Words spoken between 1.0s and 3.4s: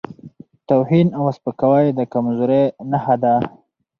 او سپکاوی د کمزورۍ نښه ده.